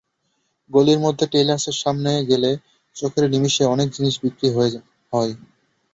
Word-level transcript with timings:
গলির 0.71 0.99
মধ্যে 0.99 1.25
টেইলার্সের 1.31 1.77
সামনে 1.83 2.11
গেলে 2.29 2.51
চোখের 2.95 3.25
নিমেষে 3.29 3.63
অনেক 3.65 3.87
জিনিস 3.95 4.15
বিক্রি 4.23 4.47
হয়। 4.53 4.71